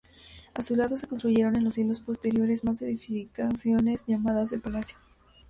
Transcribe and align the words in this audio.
A 0.55 0.63
su 0.63 0.75
lado 0.75 0.97
se 0.97 1.05
construyeron 1.05 1.55
en 1.57 1.63
los 1.63 1.75
siglos 1.75 2.01
posteriores 2.01 2.63
más 2.63 2.81
edificaciones 2.81 4.07
llamadas 4.07 4.51
El 4.51 4.59
Palacio. 4.59 4.97